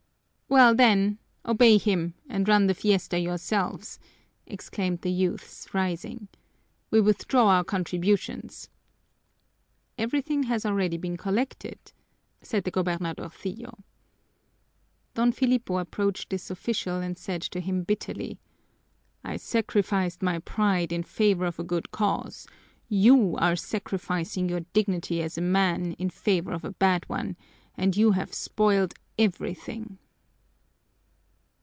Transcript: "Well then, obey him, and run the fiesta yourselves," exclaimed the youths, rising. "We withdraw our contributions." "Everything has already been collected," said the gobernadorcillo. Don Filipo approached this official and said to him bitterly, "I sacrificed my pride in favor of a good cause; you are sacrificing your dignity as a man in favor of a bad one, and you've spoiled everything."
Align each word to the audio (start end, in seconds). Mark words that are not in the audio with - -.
"Well 0.53 0.75
then, 0.75 1.17
obey 1.45 1.77
him, 1.77 2.13
and 2.27 2.45
run 2.45 2.67
the 2.67 2.73
fiesta 2.73 3.17
yourselves," 3.17 3.97
exclaimed 4.45 4.99
the 4.99 5.09
youths, 5.09 5.65
rising. 5.73 6.27
"We 6.89 6.99
withdraw 6.99 7.47
our 7.47 7.63
contributions." 7.63 8.67
"Everything 9.97 10.43
has 10.43 10.65
already 10.65 10.97
been 10.97 11.15
collected," 11.15 11.79
said 12.41 12.65
the 12.65 12.71
gobernadorcillo. 12.71 13.81
Don 15.13 15.31
Filipo 15.31 15.77
approached 15.77 16.29
this 16.31 16.51
official 16.51 16.99
and 16.99 17.17
said 17.17 17.41
to 17.43 17.61
him 17.61 17.83
bitterly, 17.83 18.37
"I 19.23 19.37
sacrificed 19.37 20.21
my 20.21 20.39
pride 20.39 20.91
in 20.91 21.03
favor 21.03 21.45
of 21.45 21.59
a 21.59 21.63
good 21.63 21.91
cause; 21.91 22.45
you 22.89 23.37
are 23.37 23.55
sacrificing 23.55 24.49
your 24.49 24.65
dignity 24.73 25.23
as 25.23 25.37
a 25.37 25.41
man 25.41 25.93
in 25.93 26.09
favor 26.09 26.51
of 26.51 26.65
a 26.65 26.71
bad 26.71 27.07
one, 27.07 27.37
and 27.75 27.95
you've 27.95 28.33
spoiled 28.33 28.95
everything." 29.17 29.97